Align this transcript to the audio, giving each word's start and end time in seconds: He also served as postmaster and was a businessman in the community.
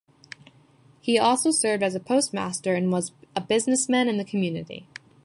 He 0.99 1.19
also 1.19 1.51
served 1.51 1.83
as 1.83 1.95
postmaster 1.99 2.73
and 2.73 2.91
was 2.91 3.11
a 3.35 3.39
businessman 3.41 4.09
in 4.09 4.17
the 4.17 4.25
community. 4.25 4.87